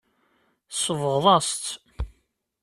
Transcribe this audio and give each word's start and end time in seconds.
Tsebɣeḍ-as-tt. 0.71 1.65